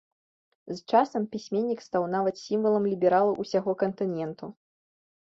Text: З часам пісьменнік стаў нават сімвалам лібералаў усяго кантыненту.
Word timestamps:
З 0.69 0.77
часам 0.93 1.25
пісьменнік 1.33 1.83
стаў 1.87 2.07
нават 2.13 2.39
сімвалам 2.45 2.87
лібералаў 2.93 3.35
усяго 3.43 3.71
кантыненту. 3.83 4.49